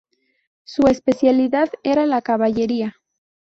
Su 0.63 0.87
especialidad 0.87 1.69
era 1.83 2.07
la 2.07 2.23
caballería. 2.23 2.95